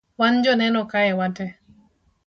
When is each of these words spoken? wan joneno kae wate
wan 0.19 0.35
joneno 0.43 0.81
kae 0.91 1.11
wate 1.19 1.45